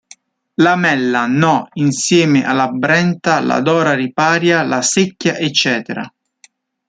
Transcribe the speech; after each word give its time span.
La 0.55 0.75
Mella, 0.75 1.27
no, 1.27 1.67
insieme 1.73 2.43
a 2.43 2.53
la 2.53 2.67
Brenta, 2.71 3.39
la 3.39 3.61
Dora 3.61 3.93
Riparia, 3.93 4.63
la 4.63 4.81
Secchia, 4.81 5.37
etc.. 5.37 6.09